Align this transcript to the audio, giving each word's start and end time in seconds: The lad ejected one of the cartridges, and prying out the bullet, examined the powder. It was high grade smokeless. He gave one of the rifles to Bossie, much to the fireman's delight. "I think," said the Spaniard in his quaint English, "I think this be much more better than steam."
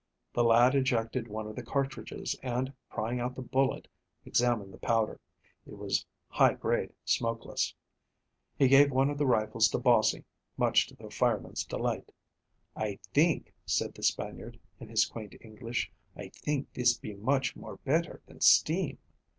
The 0.33 0.43
lad 0.43 0.73
ejected 0.73 1.27
one 1.27 1.45
of 1.45 1.55
the 1.55 1.61
cartridges, 1.61 2.35
and 2.41 2.73
prying 2.89 3.19
out 3.19 3.35
the 3.35 3.43
bullet, 3.43 3.87
examined 4.25 4.73
the 4.73 4.79
powder. 4.79 5.19
It 5.67 5.77
was 5.77 6.07
high 6.27 6.55
grade 6.55 6.91
smokeless. 7.05 7.75
He 8.57 8.67
gave 8.67 8.89
one 8.91 9.11
of 9.11 9.19
the 9.19 9.27
rifles 9.27 9.67
to 9.67 9.77
Bossie, 9.77 10.25
much 10.57 10.87
to 10.87 10.95
the 10.95 11.11
fireman's 11.11 11.63
delight. 11.63 12.11
"I 12.75 12.97
think," 13.13 13.53
said 13.63 13.93
the 13.93 14.01
Spaniard 14.01 14.59
in 14.79 14.89
his 14.89 15.05
quaint 15.05 15.35
English, 15.39 15.91
"I 16.15 16.29
think 16.29 16.73
this 16.73 16.97
be 16.97 17.13
much 17.13 17.55
more 17.55 17.77
better 17.77 18.23
than 18.25 18.41
steam." 18.41 18.97